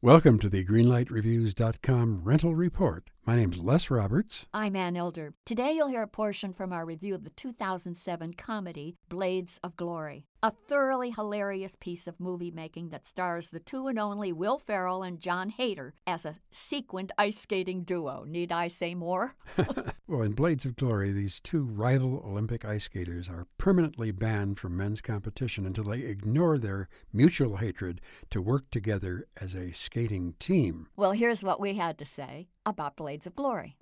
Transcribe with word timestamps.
Welcome 0.00 0.38
to 0.38 0.48
the 0.48 0.64
GreenlightReviews.com 0.64 2.20
rental 2.22 2.54
report. 2.54 3.10
My 3.28 3.36
name's 3.36 3.58
Les 3.58 3.90
Roberts. 3.90 4.46
I'm 4.54 4.74
Ann 4.74 4.96
Elder. 4.96 5.34
Today 5.44 5.72
you'll 5.72 5.88
hear 5.88 6.00
a 6.00 6.08
portion 6.08 6.54
from 6.54 6.72
our 6.72 6.86
review 6.86 7.14
of 7.14 7.24
the 7.24 7.30
2007 7.30 8.32
comedy 8.32 8.96
Blades 9.10 9.60
of 9.62 9.76
Glory, 9.76 10.24
a 10.42 10.50
thoroughly 10.50 11.10
hilarious 11.10 11.76
piece 11.78 12.06
of 12.06 12.18
movie 12.18 12.50
making 12.50 12.88
that 12.88 13.06
stars 13.06 13.48
the 13.48 13.60
two 13.60 13.86
and 13.86 13.98
only 13.98 14.32
Will 14.32 14.58
Ferrell 14.58 15.02
and 15.02 15.20
Jon 15.20 15.50
Heder 15.50 15.92
as 16.06 16.24
a 16.24 16.36
sequined 16.50 17.12
ice 17.18 17.38
skating 17.38 17.82
duo. 17.82 18.24
Need 18.26 18.50
I 18.50 18.68
say 18.68 18.94
more? 18.94 19.34
well, 20.08 20.22
in 20.22 20.32
Blades 20.32 20.64
of 20.64 20.76
Glory, 20.76 21.12
these 21.12 21.38
two 21.38 21.64
rival 21.64 22.22
Olympic 22.24 22.64
ice 22.64 22.84
skaters 22.84 23.28
are 23.28 23.46
permanently 23.58 24.10
banned 24.10 24.58
from 24.58 24.74
men's 24.74 25.02
competition 25.02 25.66
until 25.66 25.84
they 25.84 26.00
ignore 26.00 26.56
their 26.56 26.88
mutual 27.12 27.56
hatred 27.56 28.00
to 28.30 28.40
work 28.40 28.70
together 28.70 29.26
as 29.38 29.54
a 29.54 29.74
skating 29.74 30.32
team. 30.38 30.86
Well, 30.96 31.12
here's 31.12 31.44
what 31.44 31.60
we 31.60 31.74
had 31.74 31.98
to 31.98 32.06
say 32.06 32.48
about 32.70 32.96
Blades 32.96 33.26
of 33.26 33.34
Glory. 33.34 33.74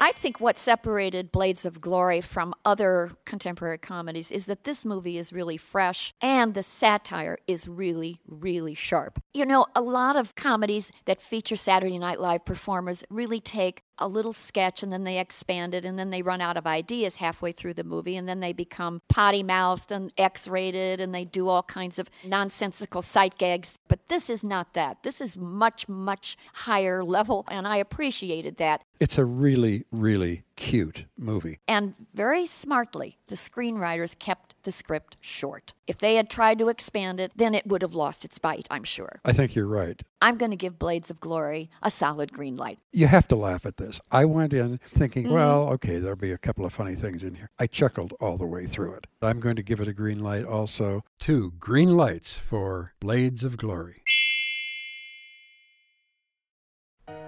I 0.00 0.10
think 0.10 0.40
what 0.40 0.58
separated 0.58 1.30
Blades 1.30 1.64
of 1.64 1.80
Glory 1.80 2.20
from 2.20 2.52
other 2.64 3.12
contemporary 3.24 3.78
comedies 3.78 4.32
is 4.32 4.46
that 4.46 4.64
this 4.64 4.84
movie 4.84 5.16
is 5.16 5.32
really 5.32 5.56
fresh 5.56 6.12
and 6.20 6.52
the 6.52 6.64
satire 6.64 7.38
is 7.46 7.68
really, 7.68 8.18
really 8.26 8.74
sharp. 8.74 9.20
You 9.32 9.46
know, 9.46 9.66
a 9.74 9.80
lot 9.80 10.16
of 10.16 10.34
comedies 10.34 10.90
that 11.04 11.20
feature 11.20 11.56
Saturday 11.56 11.98
Night 11.98 12.20
Live 12.20 12.44
performers 12.44 13.04
really 13.08 13.40
take 13.40 13.82
a 13.98 14.08
little 14.08 14.32
sketch 14.32 14.82
and 14.82 14.92
then 14.92 15.04
they 15.04 15.18
expand 15.18 15.74
it 15.74 15.84
and 15.84 15.98
then 15.98 16.10
they 16.10 16.22
run 16.22 16.40
out 16.40 16.56
of 16.56 16.66
ideas 16.66 17.16
halfway 17.16 17.52
through 17.52 17.74
the 17.74 17.84
movie 17.84 18.16
and 18.16 18.28
then 18.28 18.40
they 18.40 18.52
become 18.52 19.00
potty 19.08 19.42
mouthed 19.42 19.92
and 19.92 20.12
X 20.18 20.48
rated 20.48 21.00
and 21.00 21.14
they 21.14 21.24
do 21.24 21.48
all 21.48 21.62
kinds 21.62 21.98
of 21.98 22.10
nonsensical 22.24 23.02
sight 23.02 23.38
gags. 23.38 23.78
But 23.88 24.08
this 24.08 24.28
is 24.28 24.42
not 24.42 24.74
that. 24.74 25.02
This 25.02 25.20
is 25.20 25.36
much, 25.36 25.88
much 25.88 26.36
higher 26.52 27.04
level 27.04 27.44
and 27.50 27.66
I 27.66 27.76
appreciated 27.76 28.56
that. 28.56 28.82
It's 29.00 29.18
a 29.18 29.24
really, 29.24 29.84
really 29.90 30.42
cute 30.56 31.06
movie. 31.16 31.58
And 31.66 31.94
very 32.12 32.46
smartly, 32.46 33.18
the 33.26 33.36
screenwriters 33.36 34.18
kept 34.18 34.54
the 34.64 34.72
script 34.72 35.16
short. 35.20 35.74
If 35.86 35.98
they 35.98 36.16
had 36.16 36.30
tried 36.30 36.58
to 36.58 36.68
expand 36.68 37.20
it, 37.20 37.32
then 37.36 37.54
it 37.54 37.66
would 37.66 37.82
have 37.82 37.94
lost 37.94 38.24
its 38.24 38.38
bite, 38.38 38.66
I'm 38.70 38.84
sure. 38.84 39.20
I 39.24 39.32
think 39.32 39.54
you're 39.54 39.66
right. 39.66 40.02
I'm 40.22 40.38
going 40.38 40.50
to 40.50 40.56
give 40.56 40.78
Blades 40.78 41.10
of 41.10 41.20
Glory 41.20 41.70
a 41.82 41.90
solid 41.90 42.32
green 42.32 42.56
light. 42.56 42.78
You 42.92 43.06
have 43.08 43.28
to 43.28 43.36
laugh 43.36 43.66
at 43.66 43.76
this. 43.76 44.00
I 44.10 44.24
went 44.24 44.54
in 44.54 44.80
thinking, 44.88 45.24
mm-hmm. 45.24 45.34
well, 45.34 45.68
okay, 45.70 45.98
there'll 45.98 46.16
be 46.16 46.32
a 46.32 46.38
couple 46.38 46.64
of 46.64 46.72
funny 46.72 46.94
things 46.94 47.22
in 47.22 47.34
here. 47.34 47.50
I 47.58 47.66
chuckled 47.66 48.14
all 48.20 48.38
the 48.38 48.46
way 48.46 48.66
through 48.66 48.94
it. 48.94 49.06
I'm 49.20 49.40
going 49.40 49.56
to 49.56 49.62
give 49.62 49.80
it 49.80 49.88
a 49.88 49.92
green 49.92 50.18
light 50.18 50.44
also. 50.44 51.02
Two 51.18 51.52
green 51.58 51.96
lights 51.96 52.38
for 52.38 52.94
Blades 53.00 53.44
of 53.44 53.58
Glory. 53.58 54.02